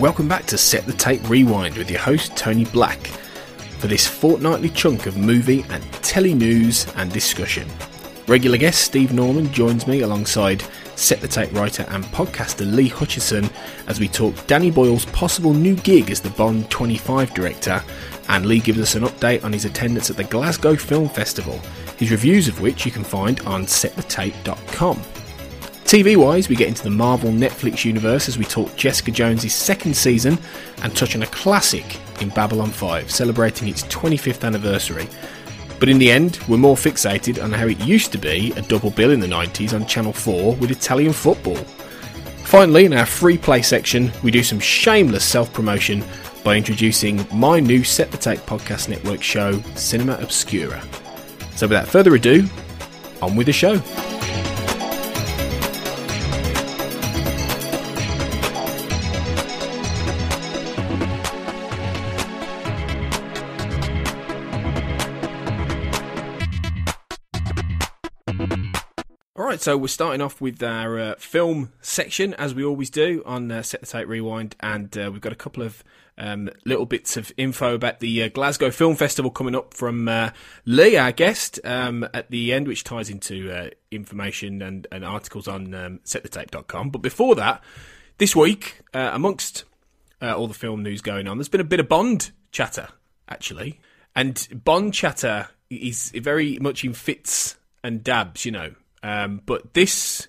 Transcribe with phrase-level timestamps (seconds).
[0.00, 2.98] Welcome back to Set the Tape Rewind with your host Tony Black
[3.78, 7.68] for this fortnightly chunk of movie and telly news and discussion.
[8.26, 10.64] Regular guest Steve Norman joins me alongside
[10.96, 13.48] Set the Tape writer and podcaster Lee Hutchison
[13.86, 17.84] as we talk Danny Boyle's possible new gig as the Bond 25 director,
[18.28, 21.60] and Lee gives us an update on his attendance at the Glasgow Film Festival,
[21.98, 25.00] his reviews of which you can find on setthetape.com.
[25.86, 29.96] TV wise, we get into the Marvel Netflix universe as we talk Jessica Jones' second
[29.96, 30.36] season
[30.82, 35.06] and touch on a classic in Babylon 5, celebrating its 25th anniversary.
[35.78, 38.90] But in the end, we're more fixated on how it used to be a double
[38.90, 41.54] bill in the 90s on Channel 4 with Italian football.
[42.42, 46.02] Finally, in our free play section, we do some shameless self promotion
[46.42, 50.82] by introducing my new Set the Tape podcast network show, Cinema Obscura.
[51.54, 52.48] So without further ado,
[53.22, 53.80] on with the show.
[69.46, 73.52] Right, so we're starting off with our uh, film section, as we always do on
[73.52, 75.84] uh, Set the Tape Rewind, and uh, we've got a couple of
[76.18, 80.30] um, little bits of info about the uh, Glasgow Film Festival coming up from uh,
[80.64, 85.46] Lee, our guest, um, at the end, which ties into uh, information and, and articles
[85.46, 86.90] on um, setthetape.com.
[86.90, 87.62] But before that,
[88.18, 89.62] this week, amongst
[90.20, 92.88] all the film news going on, there's been a bit of Bond chatter,
[93.28, 93.78] actually.
[94.16, 98.74] And Bond chatter is very much in fits and dabs, you know.
[99.06, 100.26] Um, but this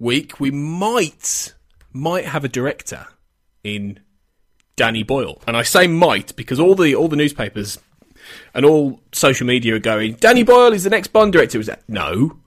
[0.00, 1.54] week we might
[1.92, 3.06] might have a director
[3.62, 4.00] in
[4.74, 7.78] Danny Boyle, and I say might because all the all the newspapers
[8.54, 10.14] and all social media are going.
[10.14, 11.60] Danny Boyle is the next Bond director.
[11.60, 12.40] Is that no?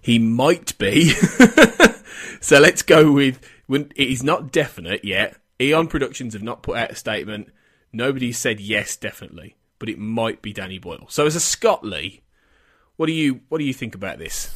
[0.00, 1.10] He might be.
[2.40, 3.38] so let's go with.
[3.66, 5.36] When, it is not definite yet.
[5.60, 7.48] Eon Productions have not put out a statement.
[7.92, 11.04] Nobody said yes, definitely, but it might be Danny Boyle.
[11.10, 12.22] So as a Scot Lee,
[12.96, 14.50] what do you what do you think about this?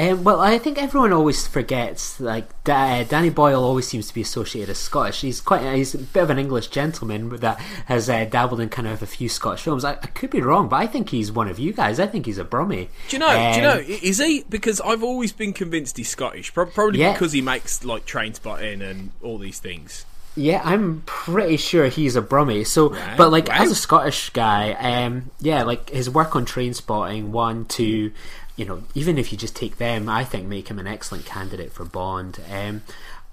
[0.00, 2.18] Um, well, I think everyone always forgets.
[2.20, 5.20] Like Da- Danny Boyle always seems to be associated as Scottish.
[5.20, 8.88] He's quite he's a bit of an English gentleman that has uh, dabbled in kind
[8.88, 9.84] of a few Scottish films.
[9.84, 12.00] I, I could be wrong, but I think he's one of you guys.
[12.00, 12.88] I think he's a Brummie.
[13.08, 13.50] Do you know?
[13.52, 13.78] do you know?
[13.78, 14.44] Um, Is he?
[14.48, 16.54] Because I've always been convinced he's Scottish.
[16.54, 17.12] Pro- Probably Yeah.
[17.12, 20.06] because he makes like Trainspotting and all these things.
[20.36, 22.64] Yeah, I'm pretty sure he's a Brummie.
[22.66, 23.56] So, Right, but like wow.
[23.64, 28.12] as a Scottish guy, um, yeah, like his work on Trainspotting, one, two,
[28.60, 31.72] you know, even if you just take them, I think make him an excellent candidate
[31.72, 32.38] for Bond.
[32.50, 32.82] Um,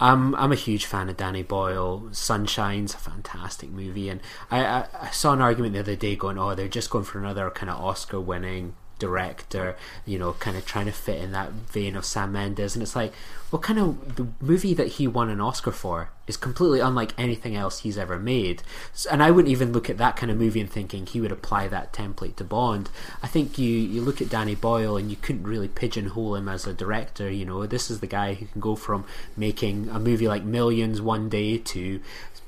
[0.00, 2.08] I'm I'm a huge fan of Danny Boyle.
[2.12, 6.38] Sunshine's a fantastic movie, and I, I, I saw an argument the other day going,
[6.38, 9.76] oh, they're just going for another kind of Oscar-winning director,
[10.06, 12.96] you know, kind of trying to fit in that vein of Sam Mendes, and it's
[12.96, 13.12] like,
[13.50, 17.56] what kind of the movie that he won an Oscar for is completely unlike anything
[17.56, 18.62] else he's ever made,
[19.10, 21.68] and I wouldn't even look at that kind of movie and thinking he would apply
[21.68, 22.90] that template to Bond.
[23.22, 26.66] I think you you look at Danny Boyle and you couldn't really pigeonhole him as
[26.66, 27.30] a director.
[27.30, 29.04] You know, this is the guy who can go from
[29.36, 32.00] making a movie like Millions one day to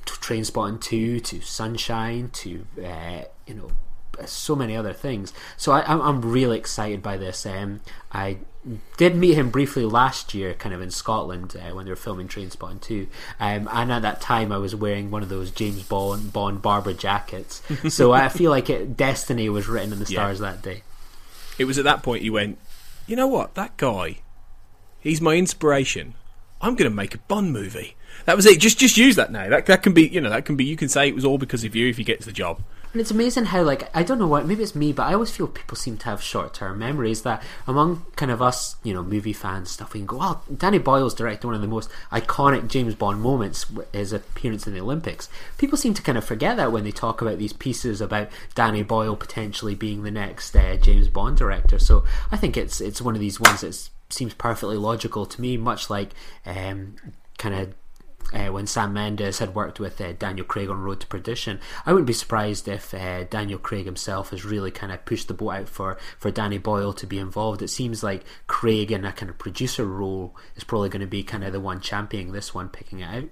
[0.07, 3.71] Trainspotting 2 to Sunshine to uh, you know
[4.27, 5.33] so many other things.
[5.57, 7.45] So I, I'm, I'm really excited by this.
[7.47, 7.81] Um,
[8.13, 8.39] I
[8.99, 12.29] did meet him briefly last year, kind of in Scotland uh, when they were filming
[12.29, 13.07] Trainspotting 2.
[13.39, 16.93] Um, and at that time, I was wearing one of those James Bond, Bond Barber
[16.93, 17.63] jackets.
[17.89, 20.21] so I feel like it, destiny was written in the Yeah.
[20.21, 20.83] stars that day.
[21.59, 22.59] It was at that point you went,
[23.07, 23.55] you know what?
[23.55, 24.19] That guy,
[25.01, 26.15] he's my inspiration.
[26.61, 27.97] I'm going to make a Bond movie.
[28.27, 28.61] That was it.
[28.61, 29.49] Just just use that now.
[29.49, 30.65] That that can be you know that can be.
[30.65, 32.61] You can say it was all because of you if you get to the job.
[32.93, 35.31] And it's amazing how, like, I don't know what, maybe it's me, but I always
[35.31, 37.23] feel people seem to have short term memories.
[37.23, 40.79] That among kind of us, you know, movie fans stuff, we can go, well, Danny
[40.79, 45.29] Boyle's directed one of the most iconic James Bond moments, his appearance in the Olympics.
[45.57, 48.83] People seem to kind of forget that when they talk about these pieces about Danny
[48.83, 51.79] Boyle potentially being the next uh, James Bond director.
[51.79, 55.57] So I think it's it's one of these ones that seems perfectly logical to me,
[55.57, 56.11] much like
[56.45, 56.97] um,
[57.39, 57.75] kind of
[58.33, 61.61] uh, when Sam Mendes had worked with uh, Daniel Craig on Road to Perdition.
[61.85, 65.35] I wouldn't be surprised if uh, Daniel Craig himself has really kind of pushed the
[65.35, 67.63] boat out for, for Danny Boyle to be involved.
[67.63, 71.23] It seems like Craig in a kind of producer role is probably going to be
[71.23, 73.29] kind of the one championing this one, picking it out.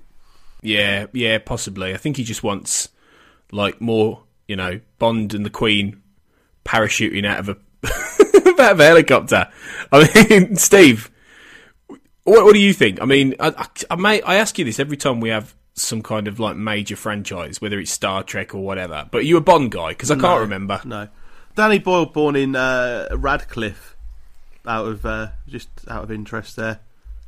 [0.62, 1.94] Yeah, yeah, possibly.
[1.94, 2.88] I think he just wants
[3.52, 6.02] like more, you know, Bond and the Queen
[6.64, 7.56] parachuting out of a
[8.60, 9.48] out of a helicopter.
[9.92, 11.10] I mean, Steve
[12.28, 13.00] what, what do you think?
[13.00, 16.02] I mean, I, I, I, may I ask you this every time we have some
[16.02, 19.08] kind of like major franchise, whether it's Star Trek or whatever.
[19.10, 19.90] But are you a Bond guy?
[19.90, 20.80] Because I can't remember.
[20.84, 21.08] No,
[21.54, 23.96] Danny Boyle, born in uh, Radcliffe,
[24.66, 26.80] out of uh, just out of interest there.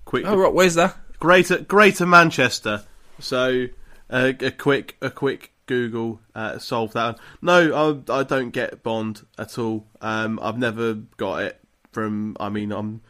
[0.04, 0.96] Quick, Oh right, where's that?
[1.18, 2.84] Greater Greater Manchester.
[3.18, 3.66] So
[4.08, 7.18] uh, a quick a quick Google uh, solved that.
[7.40, 9.86] No, I, I don't get Bond at all.
[10.00, 11.60] Um, I've never got it
[11.92, 12.36] from.
[12.40, 13.02] I mean, I'm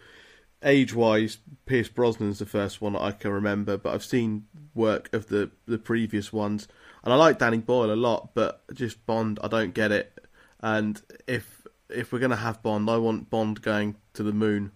[0.64, 1.38] age wise.
[1.66, 5.78] Pierce Brosnan's the first one I can remember, but I've seen work of the the
[5.78, 6.68] previous ones,
[7.04, 8.30] and I like Danny Boyle a lot.
[8.34, 10.26] But just Bond, I don't get it.
[10.60, 14.72] And if if we're gonna have Bond, I want Bond going to the moon.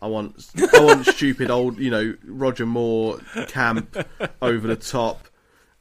[0.00, 3.18] I want I want stupid old, you know, Roger Moore
[3.48, 3.96] camp
[4.42, 5.28] over the top,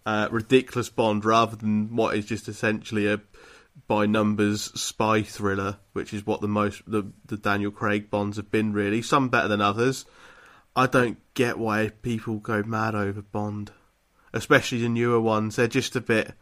[0.06, 3.20] uh, ridiculous Bond rather than what is just essentially a
[3.88, 8.52] by numbers spy thriller, which is what the most the, the Daniel Craig Bonds have
[8.52, 9.02] been really.
[9.02, 10.06] Some better than others.
[10.76, 13.72] I don't get why people go mad over Bond,
[14.34, 15.56] especially the newer ones.
[15.56, 16.34] They're just a bit.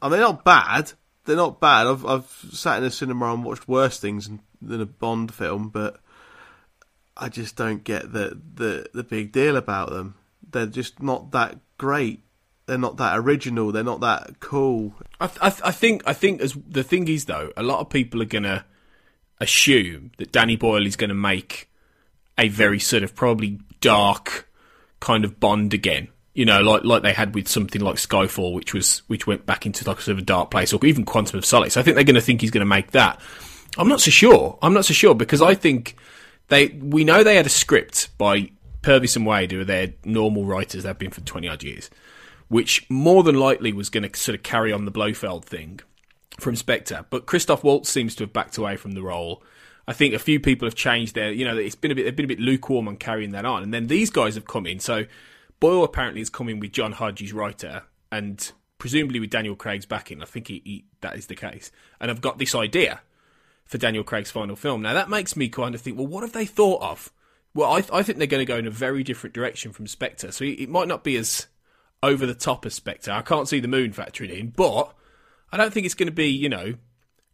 [0.00, 0.92] I mean, they're not bad.
[1.24, 1.86] They're not bad.
[1.86, 5.70] I've I've sat in a cinema and watched worse things than, than a Bond film,
[5.70, 6.00] but
[7.16, 10.14] I just don't get the, the the big deal about them.
[10.48, 12.22] They're just not that great.
[12.66, 13.72] They're not that original.
[13.72, 14.94] They're not that cool.
[15.20, 17.80] I, th- I, th- I think I think as the thing is though, a lot
[17.80, 18.64] of people are gonna
[19.40, 21.70] assume that Danny Boyle is gonna make
[22.38, 24.48] a very sort of probably dark
[25.00, 26.08] kind of Bond again.
[26.34, 29.64] You know, like like they had with something like Skyfall, which was which went back
[29.64, 31.78] into like sort of a dark place, or even Quantum of Solace.
[31.78, 33.20] I think they're going to think he's going to make that.
[33.78, 34.58] I'm not so sure.
[34.60, 35.96] I'm not so sure because I think
[36.48, 38.50] they we know they had a script by
[38.82, 40.82] Purvis and Wade, who are their normal writers.
[40.82, 41.88] They've been for 20 odd years,
[42.48, 45.80] which more than likely was going to sort of carry on the Blofeld thing
[46.38, 47.06] from Spectre.
[47.10, 49.42] But Christoph Waltz seems to have backed away from the role.
[49.88, 52.16] I think a few people have changed their, you know, it's been a bit, they've
[52.16, 53.62] been a bit lukewarm on carrying that on.
[53.62, 54.80] And then these guys have come in.
[54.80, 55.06] So
[55.60, 60.22] Boyle apparently is coming with John Hodges, writer, and presumably with Daniel Craig's backing.
[60.22, 61.70] I think he, he, that is the case.
[62.00, 63.00] And I've got this idea
[63.64, 64.82] for Daniel Craig's final film.
[64.82, 67.12] Now that makes me kind of think, well, what have they thought of?
[67.54, 70.30] Well, I, I think they're going to go in a very different direction from Spectre.
[70.30, 71.46] So it, it might not be as
[72.06, 73.12] over the top as Spectre.
[73.12, 74.92] I can't see the moon factoring in, but
[75.52, 76.74] I don't think it's going to be, you know,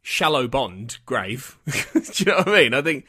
[0.03, 1.59] shallow Bond grave.
[1.93, 2.75] Do you know what I mean?
[2.75, 3.07] I think,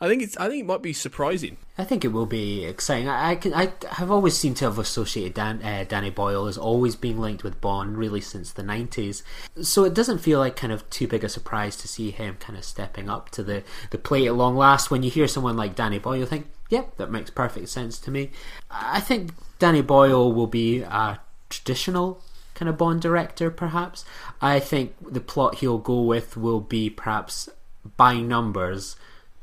[0.00, 1.56] I think it's, I think it might be surprising.
[1.78, 3.08] I think it will be exciting.
[3.08, 6.58] I, I can, I have always seemed to have associated Dan, uh, Danny Boyle as
[6.58, 9.22] always being linked with Bond, really since the nineties.
[9.62, 12.58] So it doesn't feel like kind of too big a surprise to see him kind
[12.58, 14.90] of stepping up to the the plate at long last.
[14.90, 17.98] When you hear someone like Danny Boyle, you think, "Yep, yeah, that makes perfect sense
[18.00, 18.30] to me."
[18.70, 22.20] I think Danny Boyle will be a traditional
[22.54, 24.04] kind of Bond director, perhaps.
[24.40, 27.48] I think the plot he'll go with will be perhaps
[27.96, 28.96] by numbers,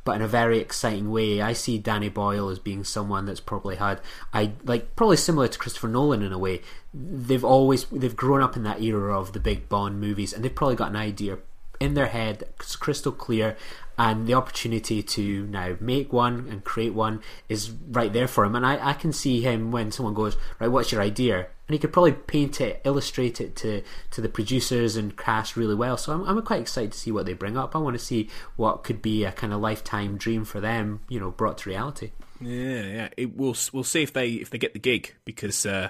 [0.03, 1.41] but in a very exciting way.
[1.41, 4.01] I see Danny Boyle as being someone that's probably had,
[4.33, 6.61] I like probably similar to Christopher Nolan in a way.
[6.93, 10.55] They've always they've grown up in that era of the big Bond movies, and they've
[10.55, 11.37] probably got an idea
[11.81, 13.57] in their head, it's crystal clear,
[13.97, 18.55] and the opportunity to now make one and create one is right there for him.
[18.55, 21.47] And I, I can see him when someone goes, right, what's your idea?
[21.67, 25.75] And he could probably paint it, illustrate it to, to the producers and cast really
[25.75, 25.97] well.
[25.97, 27.75] So I'm, I'm quite excited to see what they bring up.
[27.75, 31.19] I want to see what could be a kind of lifetime dream for them, you
[31.19, 32.11] know, brought to reality.
[32.39, 33.09] Yeah, yeah.
[33.17, 35.89] It, we'll we'll see if they if they get the gig because uh,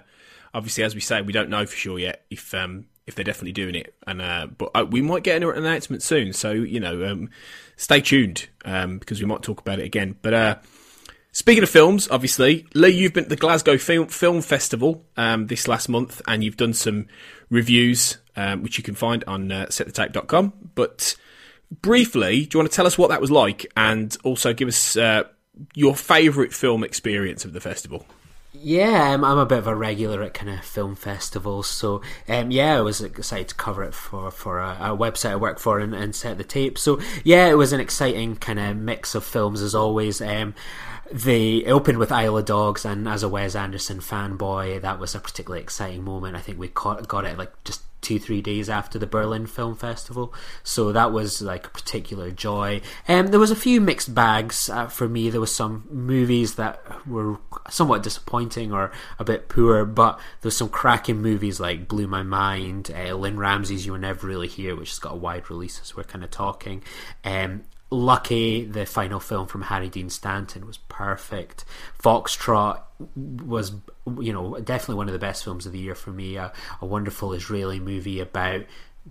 [0.53, 3.51] obviously, as we say, we don't know for sure yet if um, if they're definitely
[3.51, 3.93] doing it.
[4.05, 6.33] And uh, but uh, we might get an announcement soon.
[6.33, 7.29] So you know, um,
[7.75, 10.15] stay tuned um, because we might talk about it again.
[10.21, 10.55] But uh,
[11.31, 15.67] speaking of films, obviously, Lee, you've been at the Glasgow Film Film Festival um, this
[15.67, 17.07] last month, and you've done some
[17.49, 20.53] reviews, um, which you can find on uh, setthetape.com.
[20.75, 21.15] But
[21.81, 24.95] briefly, do you want to tell us what that was like, and also give us
[24.95, 25.23] uh,
[25.75, 28.05] your favourite film experience of the festival?
[28.53, 32.51] Yeah, I'm, I'm a bit of a regular at kind of film festivals, so um,
[32.51, 35.79] yeah, I was excited to cover it for for a, a website I work for
[35.79, 36.77] and, and, set the tape.
[36.77, 40.21] So yeah, it was an exciting kind of mix of films as always.
[40.21, 40.53] Um,
[41.09, 45.19] they opened with Isle of Dogs, and as a Wes Anderson fanboy, that was a
[45.21, 46.35] particularly exciting moment.
[46.35, 49.75] I think we caught, got it like just two three days after the Berlin Film
[49.75, 52.81] Festival, so that was like a particular joy.
[53.07, 55.29] Um, there was a few mixed bags uh, for me.
[55.29, 57.37] There was some movies that were
[57.69, 62.23] somewhat disappointing or a bit poor, but there was some cracking movies like Blew My
[62.23, 65.79] Mind, uh, Lynne Ramsay's You Were Never Really Here, which has got a wide release
[65.81, 66.83] as we're kind of talking.
[67.23, 67.63] Um,
[67.93, 71.65] Lucky, the final film from Harry Dean Stanton, was perfect.
[72.01, 72.81] Foxtrot
[73.15, 73.73] was,
[74.19, 76.37] you know, definitely one of the best films of the year for me.
[76.37, 78.63] A, a wonderful Israeli movie about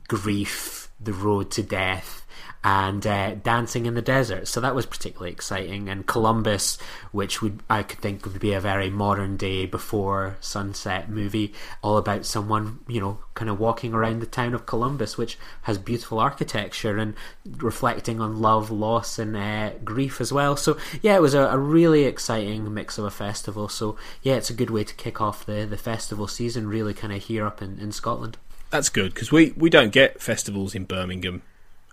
[0.08, 2.26] grief, the road to death,
[2.62, 4.46] and uh, Dancing in the Desert.
[4.46, 5.88] So that was particularly exciting.
[5.88, 6.78] And Columbus,
[7.10, 11.96] which would I could think would be a very modern day before sunset movie, all
[11.96, 16.18] about someone you know kind of walking around the town of Columbus, which has beautiful
[16.18, 17.14] architecture and
[17.44, 20.56] reflecting on love, loss, and uh, grief as well.
[20.56, 23.68] So yeah, it was a, a, really exciting mix of a festival.
[23.68, 26.68] So yeah, it's a good way to kick off the the festival season.
[26.68, 28.36] Really, kind of here up in, in Scotland.
[28.68, 31.42] That's good because we, we don't get festivals in Birmingham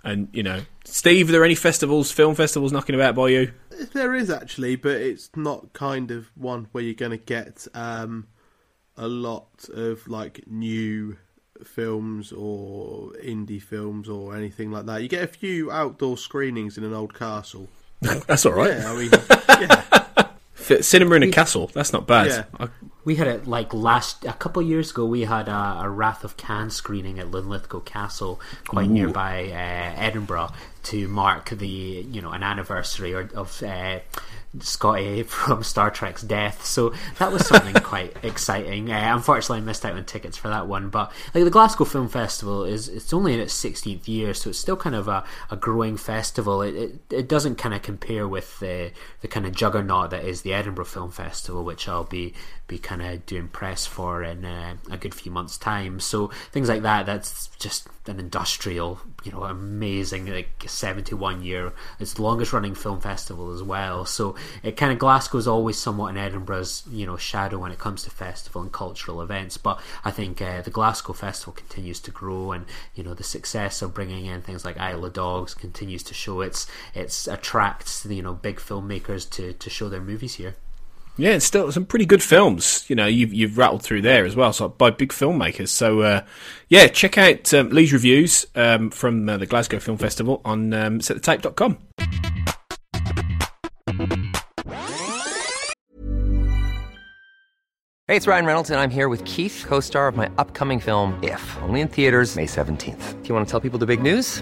[0.03, 3.51] and you know, Steve, are there any festivals, film festivals, knocking about by you?
[3.93, 8.27] There is actually, but it's not kind of one where you're going to get um,
[8.95, 11.17] a lot of like new
[11.63, 15.01] films or indie films or anything like that.
[15.01, 17.67] You get a few outdoor screenings in an old castle.
[18.01, 18.77] That's all right.
[18.77, 19.11] Yeah, I mean,
[20.69, 20.81] yeah.
[20.81, 21.71] Cinema in a castle.
[21.73, 22.27] That's not bad.
[22.27, 22.43] Yeah.
[22.59, 22.69] I,
[23.07, 25.05] we had it like last a couple of years ago.
[25.05, 28.37] We had a, a Wrath of Khan screening at Linlithgow Castle,
[28.67, 28.93] quite Ooh.
[28.93, 30.49] nearby uh, Edinburgh,
[30.87, 33.99] to mark the you know an anniversary or, of uh,
[34.59, 36.65] Scotty from Star Trek's death.
[36.65, 38.91] So that was something quite exciting.
[38.91, 40.89] Uh, unfortunately, I missed out on tickets for that one.
[40.89, 44.59] But like the Glasgow Film Festival is it's only in its 16th year, so it's
[44.59, 46.61] still kind of a, a growing festival.
[46.61, 48.91] It, it, it doesn't kind of compare with the
[49.21, 52.33] the kind of juggernaut that is the Edinburgh Film Festival, which I'll be
[52.67, 55.99] be kind of doing press for in uh, a good few months' time.
[55.99, 57.05] So things like that.
[57.05, 61.73] That's just an industrial, you know, amazing like 71 year.
[61.99, 64.05] It's longest running film festival as well.
[64.05, 68.03] So it kind of Glasgow's always somewhat in Edinburgh's you know shadow when it comes
[68.03, 69.57] to festival and cultural events.
[69.57, 73.81] But I think uh, the Glasgow Festival continues to grow, and you know the success
[73.81, 78.21] of bringing in things like Isle of Dogs continues to show its its attracts you
[78.21, 80.55] know big filmmakers to to show their movies here.
[81.19, 82.85] Yeah, it's still some pretty good films.
[82.87, 85.69] You know, you've you've rattled through there as well, so by big filmmakers.
[85.69, 86.21] So uh,
[86.69, 90.99] yeah, check out um, Lee's reviews um, from uh, the Glasgow Film Festival on um,
[90.99, 91.79] setthetape.com.
[98.09, 101.57] Hey, it's Ryan Reynolds, and I'm here with Keith, co-star of my upcoming film If,
[101.63, 103.21] only in theaters May 17th.
[103.21, 104.41] Do you want to tell people the big news?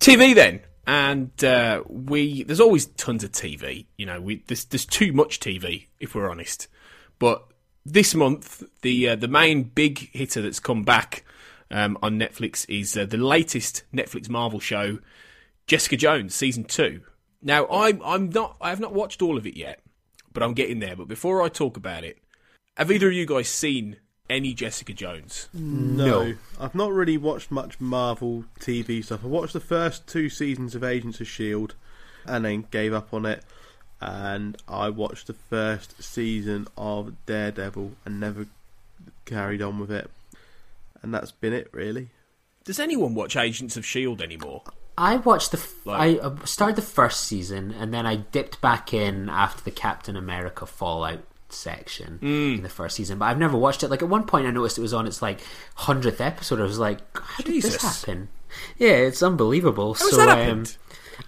[0.00, 3.86] TV then, and uh, we there's always tons of TV.
[3.98, 6.68] You know, we there's there's too much TV if we're honest.
[7.18, 7.44] But
[7.84, 11.24] this month, the uh, the main big hitter that's come back
[11.70, 14.98] um, on Netflix is uh, the latest Netflix Marvel show,
[15.66, 17.02] Jessica Jones season two.
[17.42, 19.80] Now, I'm I'm not I have not watched all of it yet,
[20.32, 20.96] but I'm getting there.
[20.96, 22.18] But before I talk about it,
[22.78, 23.98] have either of you guys seen
[24.30, 25.48] any Jessica Jones?
[25.52, 26.34] No.
[26.58, 29.24] I've not really watched much Marvel TV stuff.
[29.24, 31.74] I watched the first two seasons of Agents of S.H.I.E.L.D.
[32.26, 33.42] and then gave up on it.
[34.00, 38.46] And I watched the first season of Daredevil and never
[39.26, 40.10] carried on with it.
[41.02, 42.08] And that's been it, really.
[42.64, 44.62] Does anyone watch Agents of Shield anymore?
[44.96, 45.58] I watched the.
[45.58, 49.62] F- Like- I uh, started the first season and then I dipped back in after
[49.64, 51.20] the Captain America Fallout
[51.52, 52.54] section Hmm.
[52.56, 53.88] in the first season, but I've never watched it.
[53.90, 55.40] Like at one point, I noticed it was on its like
[55.76, 56.60] hundredth episode.
[56.60, 58.28] I was like, "How did this happen?"
[58.76, 59.94] Yeah, it's unbelievable.
[59.94, 60.64] How so, um.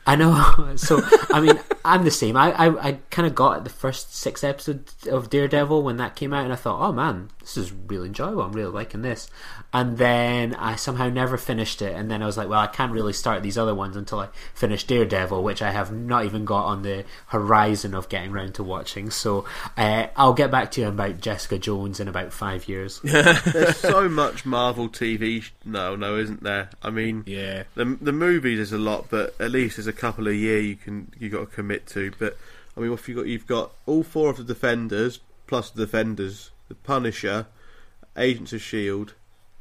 [0.07, 0.71] I know.
[0.77, 1.01] So
[1.31, 2.37] I mean, I'm the same.
[2.37, 6.33] I I, I kind of got the first six episodes of Daredevil when that came
[6.33, 8.43] out, and I thought, oh man, this is really enjoyable.
[8.43, 9.29] I'm really liking this.
[9.73, 12.93] And then I somehow never finished it, and then I was like, well, I can't
[12.93, 16.65] really start these other ones until I finish Daredevil, which I have not even got
[16.67, 19.11] on the horizon of getting round to watching.
[19.11, 19.45] So
[19.77, 23.01] uh, I'll get back to you about Jessica Jones in about five years.
[23.05, 25.43] There's so much Marvel TV.
[25.43, 26.71] Sh- no, no, isn't there?
[26.83, 27.65] I mean, Yeah.
[27.75, 30.77] the the movies is a lot, but at least there's a couple a year you
[30.77, 32.13] can you got to commit to.
[32.19, 32.37] But
[32.77, 36.51] I mean, if you got you've got all four of the Defenders plus the Defenders,
[36.73, 37.47] the Punisher,
[38.17, 39.13] Agents of Shield,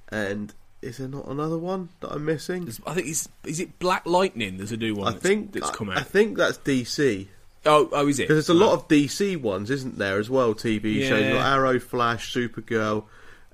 [0.09, 2.63] and is there not another one that I'm missing?
[2.63, 4.57] There's- I think it's is it Black Lightning?
[4.57, 5.07] There's a new one.
[5.09, 5.97] I that's, think that's come out.
[5.97, 7.27] I think that's DC
[7.65, 8.23] oh, oh, is it?
[8.23, 10.53] because there's a lot of DC ones, isn't there, as well?
[10.53, 11.33] TV shows Yeah.
[11.35, 13.03] like Arrow, Flash, Supergirl,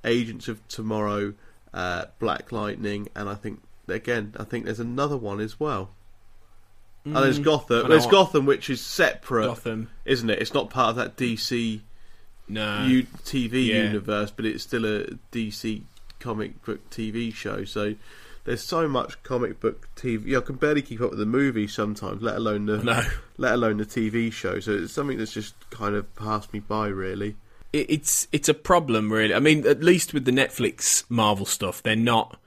[0.06, 1.34] Agents of Tomorrow,
[1.74, 5.90] uh, Black Lightning, and I think again, I think there's another one as well.
[7.06, 7.90] and there's Gotham.
[7.90, 9.90] There's Gotham, which is separate, Gotham.
[10.06, 10.40] isn't it?
[10.42, 11.82] It's not part of that DC
[12.50, 12.86] No.
[12.86, 13.84] U- TV yeah.
[13.84, 15.82] universe, but it's still a DC
[16.20, 17.64] comic book TV show.
[17.66, 17.96] So
[18.46, 20.38] there's so much comic book TV.
[20.38, 23.02] I can barely keep up with the movies sometimes, let alone the No.
[23.38, 24.60] let alone the TV show.
[24.60, 27.36] So it's something that's just kind of passed me by, really.
[27.74, 29.34] it, it's it's a problem really.
[29.34, 32.40] I mean, at least with the Netflix Marvel stuff, they're not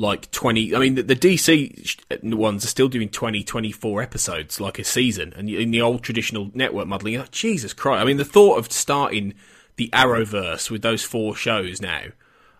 [0.00, 4.78] like 20 I mean the, the DC ones are still doing 20 24 episodes like
[4.78, 8.16] a season and in the old traditional network modeling you're like, Jesus Christ I mean
[8.16, 9.34] the thought of starting
[9.76, 12.04] the Arrowverse with those four shows now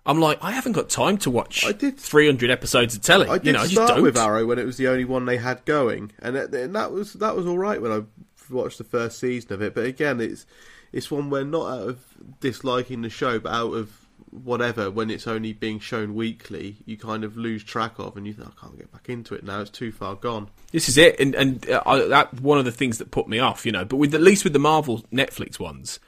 [0.04, 3.38] I'm like I haven't got time to watch I did- 300 episodes of telly I
[3.38, 5.24] did you know I just start don't with Arrow when it was the only one
[5.24, 8.02] they had going, and, it, and that was that was all right when I
[8.50, 9.74] watched the first season of it.
[9.74, 10.46] But again, it's
[10.92, 12.04] it's one where not out of
[12.40, 13.99] disliking the show, but out of
[14.30, 18.32] whatever when it's only being shown weekly, you kind of lose track of, and you
[18.32, 19.60] think I can't get back into it now.
[19.60, 20.48] It's too far gone.
[20.72, 23.38] This is it, and and uh, I, that one of the things that put me
[23.38, 23.84] off, you know.
[23.84, 26.00] But with at least with the Marvel Netflix ones,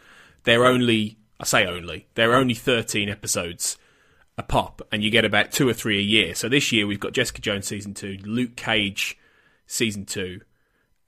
[0.45, 3.77] they're only I say only they're only thirteen episodes
[4.39, 6.35] a pop, and you get about two or three a year.
[6.35, 9.19] So this year we've got Jessica Jones season two, Luke Cage
[9.67, 10.41] season two,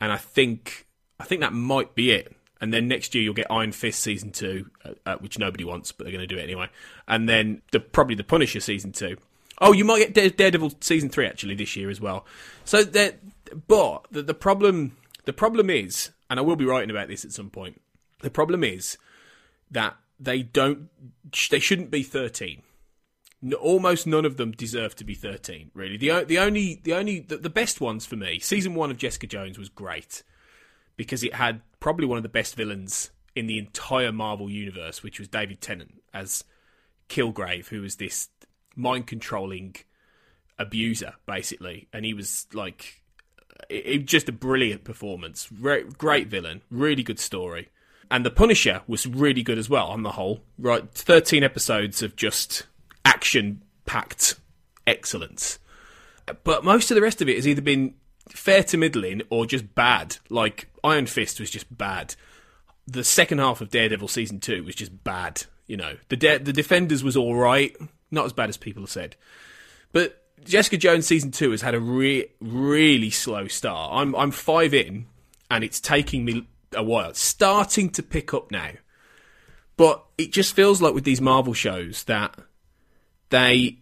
[0.00, 0.86] and I think
[1.18, 2.33] I think that might be it.
[2.60, 5.92] And then next year you'll get Iron Fist season two, uh, uh, which nobody wants,
[5.92, 6.68] but they're going to do it anyway.
[7.06, 9.16] And then the probably the Punisher season two.
[9.60, 12.26] Oh, you might get Dare- Daredevil season three actually this year as well.
[12.64, 13.18] So that,
[13.66, 17.32] but the, the problem the problem is, and I will be writing about this at
[17.32, 17.80] some point.
[18.20, 18.98] The problem is
[19.70, 20.88] that they don't
[21.50, 22.62] they shouldn't be thirteen.
[23.60, 25.70] Almost none of them deserve to be thirteen.
[25.74, 28.38] Really, the the only the only the, the best ones for me.
[28.38, 30.22] Season one of Jessica Jones was great
[30.96, 35.18] because it had probably one of the best villains in the entire Marvel universe, which
[35.18, 36.44] was David Tennant as
[37.08, 38.28] Kilgrave, who was this
[38.76, 39.76] mind controlling
[40.58, 43.02] abuser, basically, and he was like,
[43.68, 47.70] it, it just a brilliant performance, Re- great villain, really good story,
[48.10, 50.42] and the Punisher was really good as well on the whole.
[50.58, 52.66] Right, thirteen episodes of just
[53.04, 54.36] action packed
[54.86, 55.58] excellence,
[56.44, 57.94] but most of the rest of it has either been
[58.28, 60.16] fair to middling or just bad.
[60.28, 62.14] Like Iron Fist was just bad.
[62.86, 65.44] The second half of Daredevil season two was just bad.
[65.66, 67.74] You know, the De- the Defenders was all right,
[68.10, 69.16] not as bad as people have said.
[69.92, 73.90] But Jessica Jones season two has had a re- really slow start.
[73.94, 75.06] I'm I'm five in,
[75.50, 77.10] and it's taking me a while.
[77.10, 78.72] It's starting to pick up now,
[79.76, 82.36] but it just feels like with these Marvel shows that
[83.30, 83.78] they,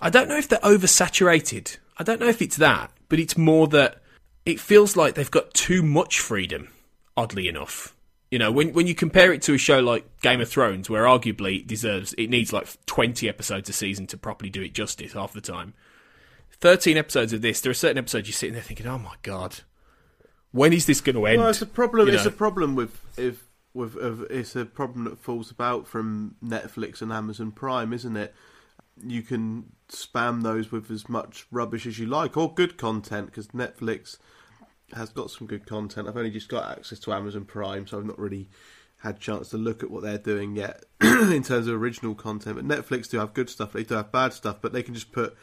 [0.00, 1.78] I don't know if they're oversaturated.
[1.98, 4.02] I don't know if it's that, but it's more that
[4.44, 6.68] it feels like they've got too much freedom.
[7.16, 7.96] Oddly enough,
[8.30, 11.04] you know, when when you compare it to a show like Game of Thrones, where
[11.04, 15.14] arguably it deserves it needs like twenty episodes a season to properly do it justice
[15.14, 15.72] half the time.
[16.50, 19.60] Thirteen episodes of this, there are certain episodes you're sitting there thinking, "Oh my god,
[20.52, 22.08] when is this going to end?" Well, it's a problem.
[22.08, 22.28] You It's know?
[22.30, 27.12] a problem with if with of, it's a problem that falls about from Netflix and
[27.12, 28.34] Amazon Prime, isn't it?
[29.04, 33.48] You can spam those with as much rubbish as you like or good content because
[33.48, 34.18] Netflix
[34.94, 36.08] has got some good content.
[36.08, 38.48] I've only just got access to Amazon Prime, so I've not really
[38.98, 42.56] had a chance to look at what they're doing yet in terms of original content.
[42.56, 43.72] But Netflix do have good stuff.
[43.72, 45.36] They do have bad stuff, but they can just put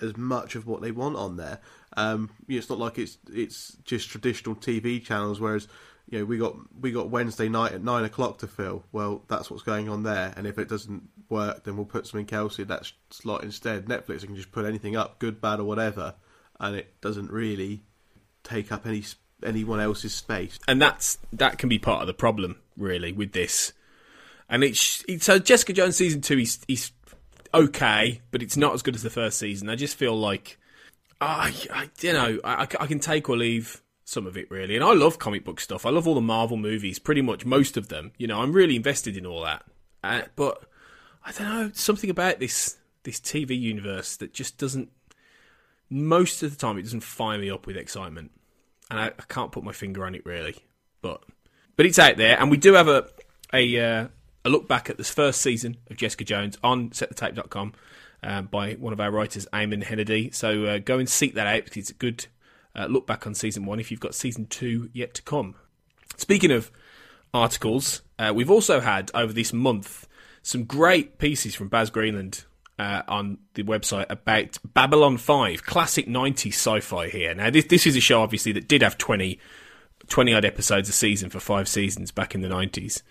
[0.00, 1.58] as much of what they want on there.
[1.96, 5.40] Um, it's not like it's it's just traditional TV channels.
[5.40, 5.66] Whereas
[6.10, 8.84] you know we got we got Wednesday night at nine o'clock to fill.
[8.90, 10.34] Well, that's what's going on there.
[10.36, 13.86] And if it doesn't work, then we'll put something else in that slot instead.
[13.86, 16.14] Netflix can just put anything up, good, bad, or whatever,
[16.58, 17.82] and it doesn't really
[18.42, 19.04] take up any
[19.44, 20.58] anyone else's space.
[20.68, 23.72] and that's that can be part of the problem really with this.
[24.48, 26.90] And it's, it's so Jessica Jones season two is is
[27.54, 29.68] okay, but it's not as good as the first season.
[29.68, 30.58] I just feel like
[31.20, 34.84] I, I you know I, I can take or leave some of it really, and
[34.84, 35.86] I love comic book stuff.
[35.86, 38.12] I love all the Marvel movies, pretty much most of them.
[38.18, 39.64] You know, I'm really invested in all that.
[40.02, 40.64] Uh, but
[41.24, 44.90] I don't know something about this this TV universe that just doesn't.
[45.88, 48.30] Most of the time, it doesn't fire me up with excitement
[48.90, 50.56] and I, I can't put my finger on it really,
[51.00, 51.22] but
[51.76, 53.08] but it's out there, and we do have a
[53.52, 54.08] a uh,
[54.44, 57.72] a look back at this first season of Jessica Jones on setthetape.com
[58.22, 60.30] um, by one of our writers, Eamon Hennedy.
[60.32, 62.26] So uh, go and seek that out because it's a good
[62.76, 65.54] uh, look back on season one if you've got season two yet to come.
[66.16, 66.70] Speaking of
[67.32, 70.06] articles, uh, we've also had over this month
[70.42, 72.44] some great pieces from Baz Greenland
[72.78, 77.34] uh, on the website about Babylon 5, classic 90s sci fi here.
[77.34, 79.38] Now, this, this is a show, obviously, that did have 20,
[80.08, 83.02] 20 odd episodes a season for five seasons back in the 90s.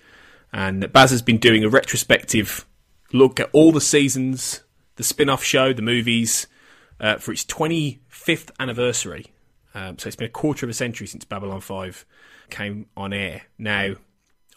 [0.51, 2.65] And Baz has been doing a retrospective
[3.13, 4.61] look at all the seasons,
[4.95, 6.47] the spin off show, the movies,
[6.99, 9.27] uh, for its 25th anniversary.
[9.79, 12.05] Um, so it's been a quarter of a century since Babylon 5
[12.49, 13.43] came on air.
[13.57, 13.95] Now,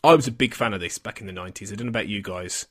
[0.02, 1.72] I was a big fan of this back in the 90s.
[1.72, 2.66] I don't know about you guys.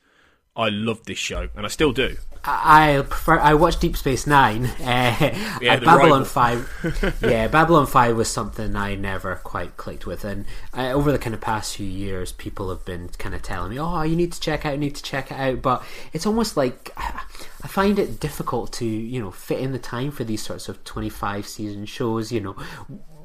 [0.56, 2.18] I loved this show, and I still do.
[2.44, 3.40] I I prefer.
[3.40, 4.66] I watched Deep Space Nine.
[4.82, 6.26] Uh, Yeah, Babylon rival.
[6.26, 7.18] Five.
[7.22, 11.34] yeah, Babylon Five was something I never quite clicked with, and uh, over the kind
[11.34, 14.40] of past few years, people have been kind of telling me, "Oh, you need to
[14.40, 15.84] check out, you need to check it out." But
[16.14, 20.24] it's almost like I find it difficult to you know fit in the time for
[20.24, 22.32] these sorts of twenty-five season shows.
[22.32, 22.56] You know.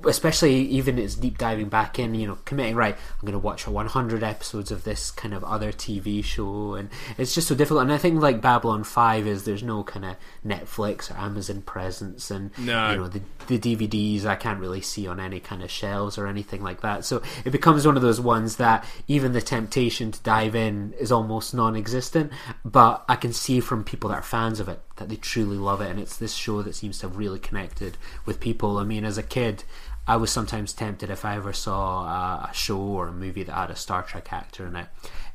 [0.07, 2.95] Especially even it's deep diving back in, you know, committing right.
[2.95, 6.89] I'm going to watch 100 episodes of this kind of other TV show, and
[7.19, 7.83] it's just so difficult.
[7.83, 10.17] And I think like Babylon Five is there's no kind of
[10.47, 12.91] Netflix or Amazon presence, and No.
[12.91, 16.27] you know the the DVDs I can't really see on any kind of shelves or
[16.27, 17.05] anything like that.
[17.05, 21.13] So it becomes one of those ones that even the temptation to dive in is
[21.13, 22.33] almost non-existent.
[22.65, 25.81] But I can see from people that are fans of it that they truly love
[25.81, 28.79] it, and it's this show that seems to have really connected with people.
[28.79, 29.65] I mean, as a kid.
[30.07, 33.53] I was sometimes tempted if I ever saw a, a show or a movie that
[33.53, 34.87] had a Star Trek actor in it,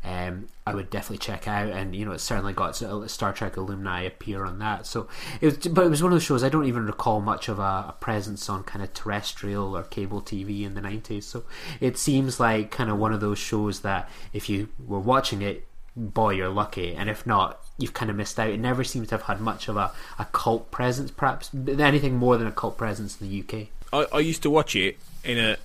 [0.03, 1.69] um, I would definitely check out.
[1.69, 4.86] And you know, it certainly got Star Trek alumni appear on that.
[4.86, 5.07] So
[5.41, 7.60] it was, but it was one of those shows I don't even recall much of
[7.60, 11.25] a, a presence on kind of terrestrial or cable TV in the nineties.
[11.25, 11.43] So
[11.79, 15.67] it seems like kind of one of those shows that if you were watching it,
[15.95, 17.60] boy, you're lucky, and if not.
[17.77, 18.49] You've kind of missed out.
[18.49, 22.38] It never seems to have had much of a, a cult presence, perhaps anything more
[22.38, 23.69] than a cult presence in the UK.
[23.93, 25.58] I, I used to watch it in a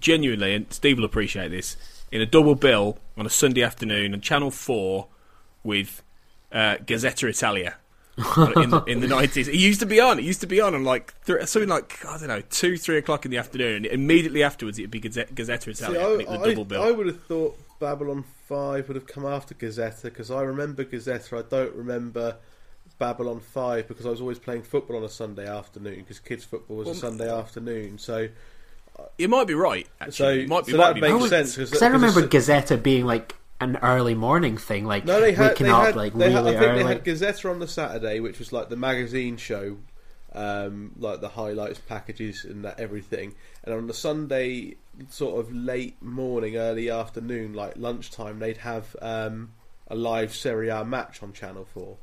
[0.00, 1.76] genuinely, and Steve will appreciate this,
[2.10, 5.08] in a double bill on a Sunday afternoon on Channel Four
[5.62, 6.02] with
[6.52, 7.76] uh, Gazzetta Italia.
[8.18, 10.18] in, the, in the 90s, it used to be on.
[10.18, 12.98] It used to be on on like th- something like I don't know, two, three
[12.98, 13.84] o'clock in the afternoon.
[13.84, 16.16] Immediately afterwards, it'd be Gazzetta, Gazzetta Italia.
[16.16, 16.82] See, it was double bill.
[16.82, 21.38] I would have thought Babylon 5 would have come after Gazzetta because I remember Gazzetta.
[21.38, 22.36] I don't remember
[22.98, 26.78] Babylon 5 because I was always playing football on a Sunday afternoon because kids' football
[26.78, 27.98] was a Sunday afternoon.
[27.98, 28.28] So,
[29.16, 29.86] you might be right.
[30.00, 31.28] Actually, so, It might be, so might that be makes right.
[31.30, 35.50] sense Because I remember Gazzetta being like an early morning thing, like No, they had.
[35.50, 36.82] waking They up had, like they really had I think early.
[36.82, 39.78] they had Gazzetta on the Saturday, which was like the magazine show,
[40.32, 43.34] um, like the highlights, packages, and that everything.
[43.64, 44.76] And on the Sunday,
[45.08, 49.52] sort of late morning, early afternoon, like lunchtime, they'd have um,
[49.88, 51.98] a live Serie A match on Channel Four.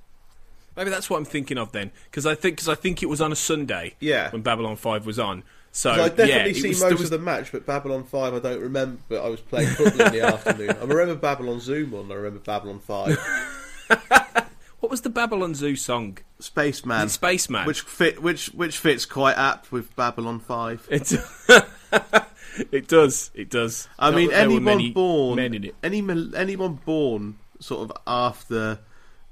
[0.76, 3.22] Maybe that's what I'm thinking of then, because I think because I think it was
[3.22, 3.96] on a Sunday.
[4.00, 4.30] Yeah.
[4.32, 5.44] when Babylon Five was on.
[5.72, 8.40] so I definitely yeah, see was, most was, of the match, but Babylon Five I
[8.40, 9.02] don't remember.
[9.08, 10.72] But I was playing football in the afternoon.
[10.72, 12.12] I remember Babylon Zoom on.
[12.12, 13.18] I remember Babylon Five.
[14.86, 16.20] What was the Babylon Zoo song?
[16.38, 17.66] Spaceman, Is it Spaceman?
[17.66, 20.88] which fit which which fits quite apt with Babylon Five.
[20.92, 21.12] It,
[22.72, 23.32] it does.
[23.34, 23.88] It does.
[23.98, 25.76] I Not mean, there were anyone many born, men in it.
[25.82, 26.08] any
[26.38, 28.78] anyone born sort of after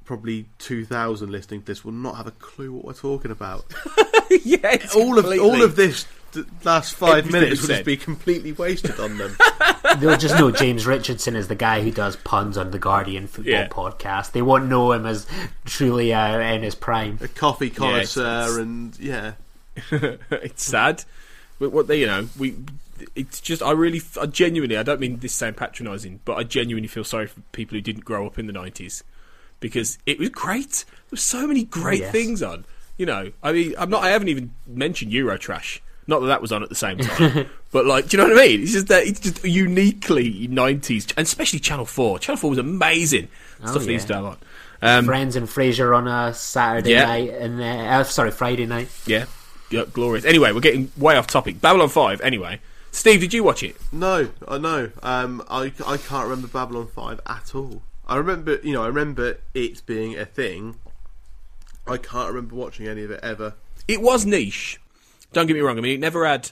[0.05, 3.65] probably 2000 listening to this will not have a clue what we're talking about.
[4.43, 7.85] yeah, it's all of all of this th- last five Everything minutes you will just
[7.85, 9.35] be completely wasted on them.
[9.99, 13.51] They'll just know James Richardson is the guy who does puns on the Guardian football
[13.53, 13.67] Yeah.
[13.67, 14.31] podcast.
[14.31, 15.27] They won't know him as
[15.65, 17.19] truly uh, in his prime.
[17.21, 19.33] a coffee Yeah, it's- connoisseur, it's- and yeah,
[20.31, 21.03] it's sad.
[21.59, 22.55] But what they, you know, we
[23.15, 26.87] it's just I really, I genuinely, I don't mean this sound patronising, but I genuinely
[26.87, 29.03] feel sorry for people who didn't grow up in the nineties
[29.63, 30.85] because it was great.
[30.87, 32.11] There were so many great Yes.
[32.11, 32.65] things on.
[32.97, 34.03] You know, I mean, I'm not.
[34.03, 35.79] I haven't even mentioned Eurotrash.
[36.05, 38.37] Not that that was on at the same time, but like, do you know what
[38.43, 38.61] I mean?
[38.61, 42.19] It's just that it's just uniquely '90s, and especially Channel Four.
[42.19, 43.29] Channel Four was amazing.
[43.65, 43.91] Stuff they yeah.
[43.93, 44.37] used to have on.
[44.81, 47.05] Um, Friends and Frasier on a Saturday Yeah.
[47.05, 48.89] night and uh, uh, sorry Friday night.
[49.07, 49.25] yeah,
[49.71, 50.25] yeah, glorious.
[50.25, 51.61] Anyway, we're getting way off topic.
[51.61, 52.19] Babylon Five.
[52.21, 52.59] Anyway,
[52.91, 53.77] Steve, did you watch it?
[53.93, 54.91] No, I know.
[55.01, 57.81] Um, I, I can't remember Babylon Five at all.
[58.05, 60.75] I remember, you know, I remember it being a thing.
[61.87, 63.55] I can't remember watching any of it ever.
[63.87, 64.79] it was niche.
[65.31, 65.77] Don't get me wrong.
[65.77, 66.51] I mean, it never had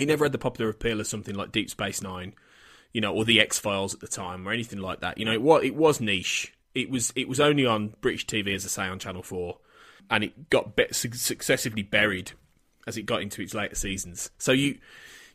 [0.00, 2.34] it never had the popular appeal of something like Deep Space Nine,
[2.92, 5.18] you know, or the X Files at the time, or anything like that.
[5.18, 6.54] You know, it was it was niche.
[6.74, 9.58] It was it was only on British TV, as I say, on Channel Four,
[10.10, 12.32] and it got be- successively buried
[12.86, 14.30] as it got into its later seasons.
[14.38, 14.78] So you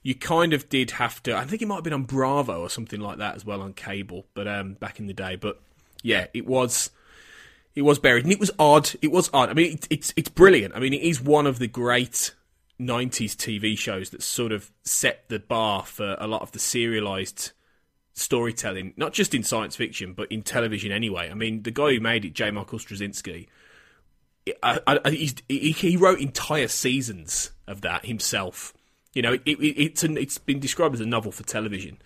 [0.08, 1.36] you kind of did have to.
[1.36, 3.74] I think it might have been on Bravo or something like that as well on
[3.74, 5.36] cable, but um, back in the day.
[5.36, 5.60] But
[6.02, 6.92] yeah, it was
[7.76, 8.90] it was buried, and it was odd.
[9.02, 9.50] It was odd.
[9.50, 10.78] I mean, it, it's it's brilliant.
[10.78, 12.34] I mean, it is one of the great
[12.80, 17.52] '90s TV shows that sort of set the bar for a lot of the serialized
[18.14, 21.30] storytelling, not just in science fiction, but in television anyway.
[21.30, 22.50] I mean, the guy who made it, J.
[22.52, 23.48] Michael Straczynski,
[24.64, 28.74] I, I, he, he wrote entire seasons of that himself.
[29.18, 31.98] You know, it, it, it's an, it's been described as a novel for television,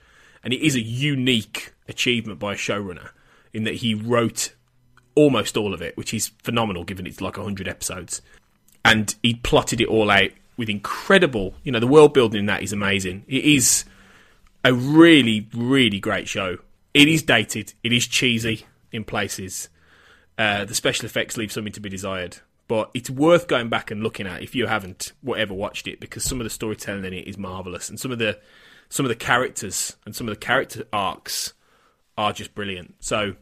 [0.46, 3.10] and it is a unique achievement by a showrunner
[3.52, 4.56] in that he wrote
[5.14, 8.22] almost all of it, which is phenomenal given it's like 100 episodes.
[8.86, 12.64] And he plotted it all out with incredible, you know, the world building in that
[12.64, 13.26] is amazing.
[13.28, 13.84] It is
[14.64, 16.60] a really, really great show.
[16.94, 19.68] It is dated, it is cheesy in places.
[20.38, 22.38] Uh, the special effects leave something to be desired,
[22.72, 26.24] but it's worth going back and looking at if you haven't whatever watched it because
[26.24, 28.40] some of the storytelling in it is marvelous, and some of the
[28.88, 31.52] some of the characters and some of the character arcs
[32.18, 32.96] are just brilliant.
[33.02, 33.36] So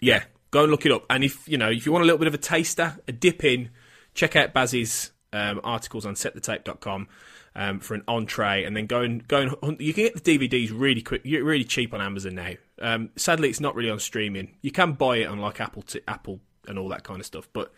[0.00, 1.06] yeah, go and look it up.
[1.08, 3.44] And if you know if you want a little bit of a taster, a dip
[3.44, 3.70] in,
[4.14, 7.06] check out Baz's um, articles on setthetape.com
[7.54, 9.80] um, for an entree, and then go and go and.
[9.80, 12.54] You can get the DVDs really quick, really cheap on Amazon now.
[12.80, 14.56] Um, sadly, it's not really on streaming.
[14.60, 17.72] You can buy it on like Apple, Apple and all that kind of stuff, but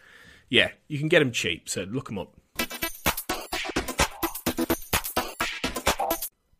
[0.49, 1.69] yeah, you can get them cheap.
[1.69, 2.35] So look them up.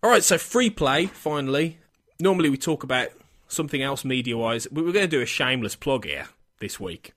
[0.03, 1.79] All right, so free play finally.
[2.21, 3.09] Normally we talk about
[3.49, 4.69] something else media wise.
[4.71, 6.29] We We're going to do a shameless plug here
[6.61, 7.13] this week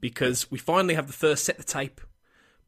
[0.00, 2.00] because we finally have the first set the tape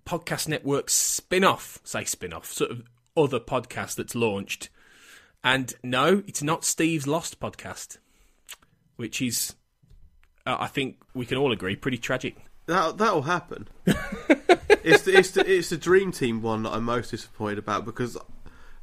[0.04, 2.83] podcast network spin off, say spin off, sort of
[3.16, 4.68] other podcast that's launched.
[5.42, 7.98] And no, it's not Steve's Lost podcast,
[8.96, 9.54] which is,
[10.46, 12.37] uh, I think we can all agree, pretty tragic.
[12.66, 13.68] That that'll happen.
[13.87, 18.16] it's the it's the it's the Dream Team one that I'm most disappointed about because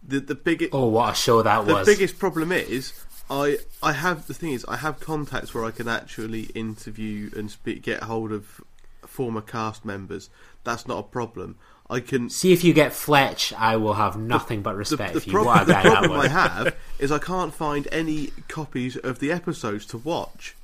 [0.04, 1.88] the the biggest Oh, what a show that was the was!
[1.88, 2.94] biggest problem is
[3.30, 7.50] I I have the thing is I have contacts where I can actually interview and
[7.50, 8.62] speak, get hold of
[9.06, 10.30] former cast members.
[10.63, 11.58] That's not a problem.
[11.89, 12.30] I can.
[12.30, 15.32] See if you get Fletch, I will have nothing but respect the for you.
[15.34, 16.32] prob- What a the guy that problem I was.
[16.32, 20.56] have is I can't find any copies of the episodes to watch.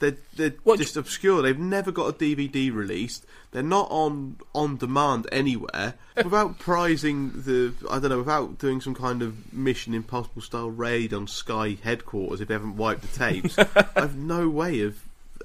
[0.00, 1.42] They're they're What- just obscure.
[1.42, 3.26] They've never got a DVD released.
[3.50, 5.94] They're not on on demand anywhere.
[6.16, 6.22] Eh.
[6.22, 11.12] Without prizing the, I don't know, without doing some kind of Mission Impossible style raid
[11.14, 13.56] on Sky headquarters if they haven't wiped the tapes,
[13.96, 14.98] I've no way of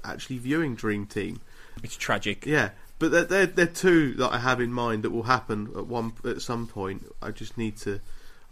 [0.04, 1.40] actually viewing Dream Team.
[1.82, 2.44] It's tragic.
[2.46, 5.86] Yeah, but they're, they're, they're two that I have in mind that will happen at
[5.86, 7.06] one at some point.
[7.22, 8.00] I just need to.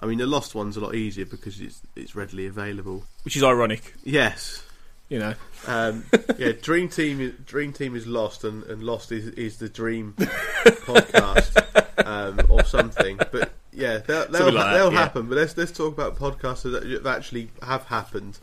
[0.00, 3.04] I mean, the Lost one's a lot easier because it's it's readily available.
[3.22, 4.64] Which is ironic, Yes.
[5.08, 5.34] You know.
[5.66, 6.04] Um,
[6.38, 7.20] yeah, Dream Team.
[7.20, 12.64] is- Dream Team is lost, and, and Lost is is the Dream podcast um, or
[12.64, 13.18] something.
[13.30, 14.98] But yeah, they'll they'll, like that, they'll yeah.
[14.98, 15.28] happen.
[15.28, 18.38] But let's let's talk about podcasts that that actually have happened.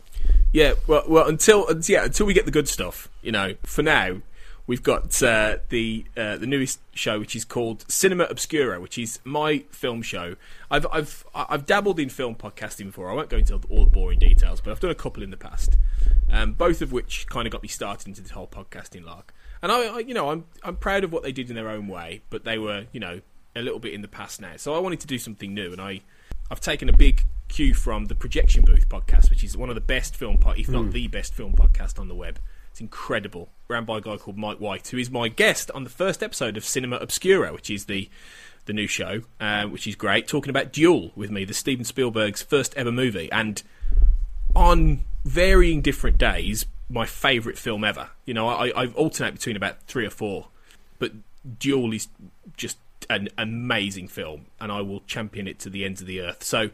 [0.52, 3.54] Yeah, well, well, until yeah, until we get the good stuff, you know.
[3.64, 4.22] For now,
[4.66, 9.18] we've got uh, the uh, the newest show, which is called Cinema Obscura, which is
[9.24, 10.36] my film show.
[10.70, 13.10] I've I've I've dabbled in film podcasting before.
[13.10, 15.36] I won't go into all the boring details, but I've done a couple in the
[15.36, 15.76] past,
[16.30, 19.34] um, both of which kind of got me started into this whole podcasting lark.
[19.62, 21.86] And I, I, you know, I'm I'm proud of what they did in their own
[21.86, 23.20] way, but they were, you know,
[23.54, 24.56] a little bit in the past now.
[24.56, 26.00] So I wanted to do something new, and I
[26.50, 29.80] I've taken a big cue from the Projection Booth podcast, which is one of the
[29.80, 32.38] best film, po- if not the best film podcast on the web.
[32.70, 35.90] It's incredible, ran by a guy called Mike White, who is my guest on the
[35.90, 38.08] first episode of Cinema Obscura, which is the
[38.66, 40.28] the new show, uh, which is great.
[40.28, 43.62] Talking about Duel with me, the Steven Spielberg's first ever movie, and
[44.54, 48.10] on varying different days, my favourite film ever.
[48.24, 50.48] You know, I, I alternate between about three or four,
[50.98, 51.12] but
[51.58, 52.08] Duel is
[52.56, 52.78] just
[53.08, 56.42] an amazing film, and I will champion it to the ends of the earth.
[56.42, 56.70] So,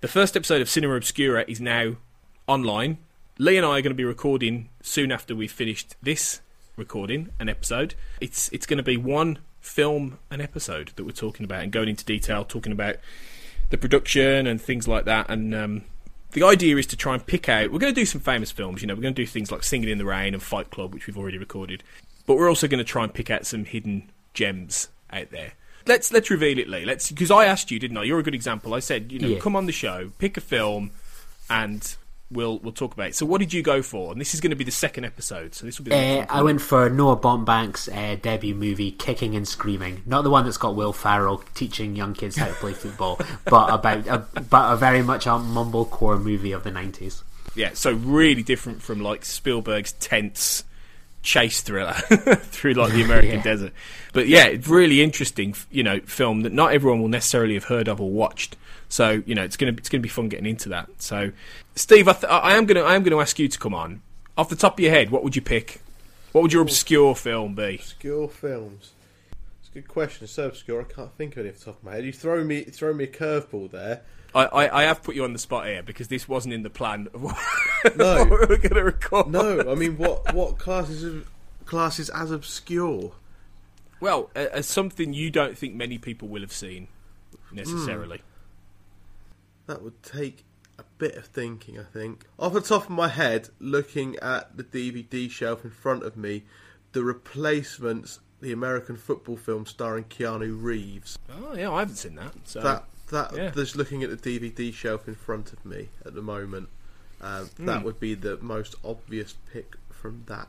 [0.00, 1.96] the first episode of Cinema Obscura is now
[2.46, 2.98] online.
[3.38, 6.40] Lee and I are going to be recording soon after we've finished this
[6.76, 7.94] recording an episode.
[8.20, 11.88] It's it's going to be one film an episode that we're talking about and going
[11.88, 12.96] into detail, talking about
[13.70, 15.28] the production and things like that.
[15.28, 15.84] And um,
[16.36, 17.72] the idea is to try and pick out.
[17.72, 18.82] We're going to do some famous films.
[18.82, 20.92] You know, we're going to do things like Singing in the Rain and Fight Club,
[20.92, 21.82] which we've already recorded.
[22.26, 25.54] But we're also going to try and pick out some hidden gems out there.
[25.86, 26.84] Let's let's reveal it, Lee.
[26.84, 28.02] Let's because I asked you, didn't I?
[28.02, 28.74] You're a good example.
[28.74, 29.38] I said, you know, Yeah.
[29.38, 30.90] come on the show, pick a film,
[31.48, 31.96] and
[32.30, 33.14] we'll we'll talk about it.
[33.14, 34.12] So, what did you go for?
[34.12, 35.54] And this is going to be the second episode.
[35.54, 35.90] So this will be.
[35.90, 36.26] The Uh.
[36.28, 40.02] I went for Noah Baumbach's uh, debut movie, Kicking and Screaming.
[40.06, 43.72] Not the one that's got Will Ferrell teaching young kids how to play football, but
[43.72, 47.22] about a, but a very much a mumblecore movie of the nineties.
[47.54, 50.64] Yeah, so really different from like Spielberg's tense
[51.26, 51.92] chase thriller
[52.52, 53.42] through like the American Yeah.
[53.42, 53.72] desert.
[54.12, 57.88] But yeah, it's really interesting, you know, film that not everyone will necessarily have heard
[57.88, 58.56] of or watched.
[58.88, 60.88] So you know, it's gonna it's gonna be fun getting into that.
[61.02, 61.32] So,
[61.74, 64.00] Steve, I, th- I am gonna I am gonna ask you to come on.
[64.38, 65.80] Off the top of your head, what would you pick?
[66.32, 67.76] What would your obscure film be?
[67.76, 68.92] Obscure films.
[69.76, 70.24] Good question.
[70.24, 72.06] It's so obscure, I can't think of it off the top of my head.
[72.06, 74.00] You throw me, throw me a curveball there.
[74.34, 76.70] I, I, I have put you on the spot here because this wasn't in the
[76.70, 77.36] plan of what,
[77.94, 78.24] No.
[78.24, 79.26] what we were going to record.
[79.26, 81.30] No, I mean, what what classes of,
[81.66, 83.12] classes as obscure?
[84.00, 86.88] Well, uh, as something you don't think many people will have seen
[87.52, 88.22] necessarily.
[89.66, 90.46] That would take
[90.78, 92.24] a bit of thinking, I think.
[92.38, 96.44] Off the top of my head, looking at the DVD shelf in front of me,
[96.92, 101.18] the replacements, the American football film starring Keanu Reeves.
[101.30, 102.32] Oh yeah, I haven't seen that.
[102.44, 103.50] So That that yeah.
[103.50, 106.68] just looking at the DVD shelf in front of me at the moment,
[107.20, 107.84] uh, that Hmm.
[107.84, 110.48] would be the most obvious pick from that.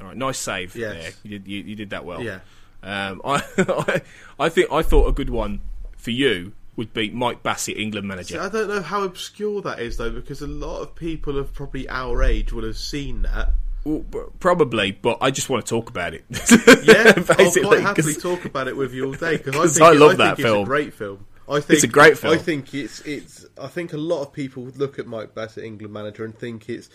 [0.00, 0.94] all right, nice save Yes.
[0.94, 1.12] there.
[1.22, 2.22] You did you, you did that well.
[2.22, 2.40] Yeah.
[2.82, 4.02] Um, I, I
[4.38, 5.60] I think I thought a good one
[5.96, 8.34] for you would be Mike Bassett, England manager.
[8.34, 11.54] See, I don't know how obscure that is though, because a lot of people of
[11.54, 13.52] probably our age will have seen that.
[13.86, 16.24] Well, probably, but I just want to talk about it.
[16.82, 20.12] Yeah, I'll quite happily talk about it with you all day because I I love
[20.12, 20.58] I that film.
[20.60, 21.26] It's a great film.
[21.48, 22.34] I think it's a great film.
[22.34, 23.46] I think it's it's.
[23.60, 26.68] I think a lot of people would look at Mike Bassett, England manager, and think
[26.68, 26.88] it's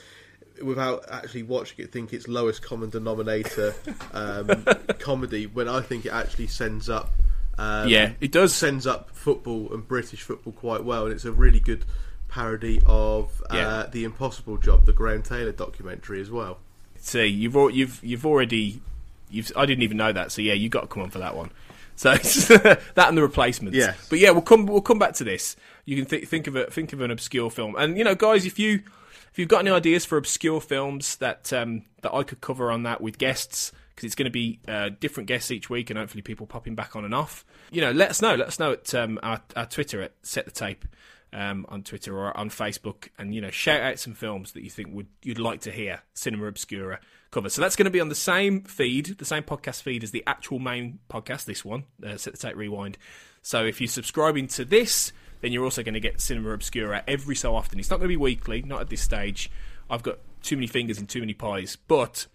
[0.62, 3.74] without actually watching it, think it's lowest common denominator
[4.14, 4.66] um,
[5.00, 5.46] comedy.
[5.48, 7.12] When I think it actually sends up.
[7.58, 8.54] Um, Yeah, it does.
[8.54, 11.86] sends up football and British football quite well, and it's a really good
[12.28, 13.86] parody of uh, Yeah.
[13.92, 16.60] the Impossible Job, the Graham Taylor documentary as well.
[17.02, 18.82] See, you've you've you've already
[19.30, 20.32] you've I didn't even know that.
[20.32, 21.52] So yeah, you got to come on for that one.
[21.96, 23.78] So that and the replacements.
[23.78, 23.96] Yeah.
[24.10, 25.56] But yeah, we'll come we'll come back to this.
[25.86, 28.46] You can th- think of a think of an obscure film, and you know, guys,
[28.46, 28.84] if you
[29.32, 32.84] if you've got any ideas for obscure films that um, that I could cover on
[32.84, 36.22] that with guests, because it's going to be uh, different guests each week, and hopefully
[36.22, 37.46] people popping back on and off.
[37.72, 38.36] You know, let us know.
[38.36, 40.86] Let us know at um, our, our Twitter at Set the Tape
[41.34, 44.70] um, on Twitter or on Facebook, and you know, shout out some films that you
[44.70, 47.00] think would you'd like to hear Cinema Obscura
[47.32, 47.50] cover.
[47.50, 50.24] So that's going to be on the same feed, the same podcast feed as the
[50.28, 51.46] actual main podcast.
[51.46, 52.98] This one, uh, Set the Tape Rewind.
[53.41, 57.36] So if you're subscribing to this, then you're also going to get Cinema Obscura every
[57.36, 57.80] so often.
[57.80, 59.50] It's not going to be weekly, not at this stage.
[59.89, 62.28] I've got too many fingers and too many pies, but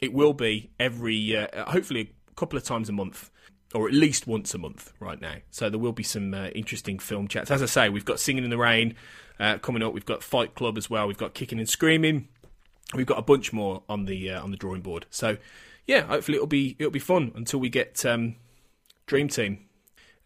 [0.00, 3.30] it will be every, uh, hopefully, a couple of times a month,
[3.74, 5.36] or at least once a month right now.
[5.50, 7.50] So there will be some uh, interesting film chats.
[7.50, 8.94] As I say, we've got Singing in the Rain
[9.40, 9.92] uh, coming up.
[9.92, 11.06] We've got Fight Club as well.
[11.06, 12.28] We've got Kicking and Screaming.
[12.94, 15.06] We've got a bunch more on the uh, on the drawing board.
[15.10, 15.36] So
[15.86, 18.36] yeah, hopefully it'll be it'll be fun until we get um,
[19.06, 19.66] Dream Team.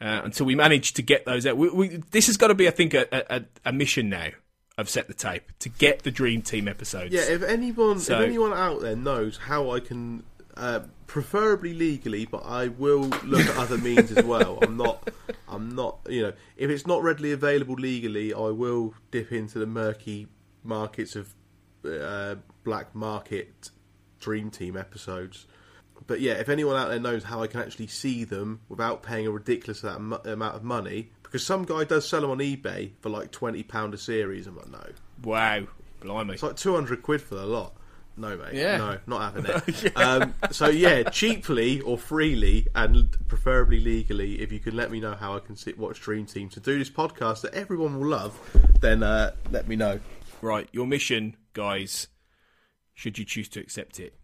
[0.01, 2.69] Uh, until we manage to get those out, we, we, this has got to be,
[2.69, 4.29] I think, a, a, a mission now
[4.77, 7.13] I've set the tape to get the Dream Team episodes.
[7.13, 10.23] Yeah, if anyone So- if anyone out there knows how I can,
[10.57, 14.59] uh, preferably legally, but I will look at other means as well.
[14.63, 15.11] I'm not,
[15.49, 19.67] I'm not, you know, if it's not readily available legally, I will dip into the
[19.67, 20.29] murky
[20.63, 21.35] markets of
[21.85, 23.71] uh, black market
[24.21, 25.47] Dream Team episodes.
[26.07, 29.27] But yeah, if anyone out there knows how I can actually see them without paying
[29.27, 33.33] a ridiculous amount of money, because some guy does sell them on eBay for like
[33.33, 34.85] twenty pound a series, I'm like, no,
[35.25, 35.67] wow,
[36.01, 36.35] blimey.
[36.35, 37.75] it's like 200 quid for the lot.
[38.19, 38.55] No, mate.
[38.55, 38.77] Yeah.
[38.77, 39.97] No, not having it.
[39.97, 45.15] um, so, yeah, cheaply or freely and preferably legally, if you can let me know
[45.15, 48.39] how I can sit, watch Dream Team to do this podcast that everyone will love,
[48.81, 50.01] then uh, let me know.
[50.43, 52.09] Right, your mission, guys,
[52.95, 54.15] should you choose to accept it,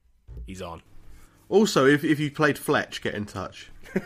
[0.47, 0.83] he's on.
[1.49, 3.71] Also, if, if you played Fletch, get in touch.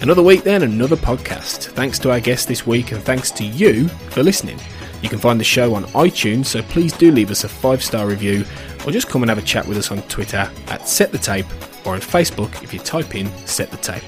[0.00, 1.72] Another week, then, another podcast.
[1.72, 4.58] Thanks to our guest this week, and thanks to you for listening.
[5.02, 8.06] You can find the show on iTunes, so please do leave us a five star
[8.06, 8.44] review
[8.86, 11.46] or just come and have a chat with us on Twitter at Set the Tape
[11.84, 14.02] or on Facebook if you type in Set the Tape.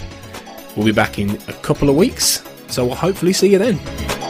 [0.76, 4.29] We'll be back in a couple of weeks, so we'll hopefully see you then.